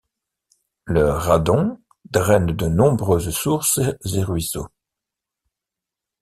[0.85, 1.77] Le Raddon
[2.09, 4.67] draine de nombreuses sources et ruisseaux.